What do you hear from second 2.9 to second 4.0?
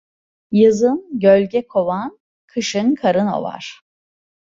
karın ovar.